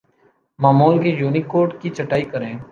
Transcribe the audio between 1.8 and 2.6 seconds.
کی چھٹائی کریں